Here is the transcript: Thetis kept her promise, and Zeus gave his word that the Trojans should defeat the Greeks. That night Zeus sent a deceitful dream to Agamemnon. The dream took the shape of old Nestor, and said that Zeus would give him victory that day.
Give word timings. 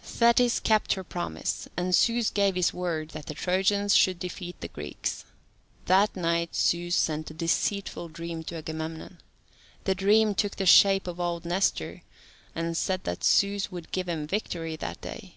Thetis 0.00 0.60
kept 0.60 0.92
her 0.92 1.02
promise, 1.02 1.68
and 1.76 1.92
Zeus 1.92 2.30
gave 2.30 2.54
his 2.54 2.72
word 2.72 3.08
that 3.08 3.26
the 3.26 3.34
Trojans 3.34 3.96
should 3.96 4.20
defeat 4.20 4.60
the 4.60 4.68
Greeks. 4.68 5.24
That 5.86 6.14
night 6.14 6.54
Zeus 6.54 6.94
sent 6.94 7.32
a 7.32 7.34
deceitful 7.34 8.06
dream 8.10 8.44
to 8.44 8.54
Agamemnon. 8.58 9.20
The 9.82 9.96
dream 9.96 10.36
took 10.36 10.54
the 10.54 10.66
shape 10.66 11.08
of 11.08 11.18
old 11.18 11.44
Nestor, 11.44 12.02
and 12.54 12.76
said 12.76 13.02
that 13.02 13.24
Zeus 13.24 13.72
would 13.72 13.90
give 13.90 14.08
him 14.08 14.28
victory 14.28 14.76
that 14.76 15.00
day. 15.00 15.34